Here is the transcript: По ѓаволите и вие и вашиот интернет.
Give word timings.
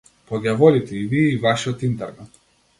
По 0.29 0.39
ѓаволите 0.45 0.97
и 1.01 1.03
вие 1.13 1.29
и 1.35 1.37
вашиот 1.45 1.87
интернет. 1.93 2.45